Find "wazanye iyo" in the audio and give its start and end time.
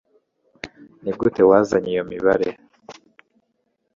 1.49-2.03